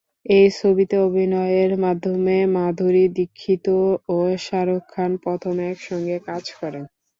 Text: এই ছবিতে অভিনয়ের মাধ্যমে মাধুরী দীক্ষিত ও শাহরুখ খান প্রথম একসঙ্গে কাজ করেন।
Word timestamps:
এই 0.31 0.47
ছবিতে 0.57 0.95
অভিনয়ের 1.07 1.71
মাধ্যমে 1.83 2.35
মাধুরী 2.55 3.03
দীক্ষিত 3.17 3.65
ও 4.09 4.15
শাহরুখ 4.45 4.83
খান 4.93 5.11
প্রথম 5.23 5.55
একসঙ্গে 5.71 6.17
কাজ 6.27 6.43
করেন। 6.59 6.83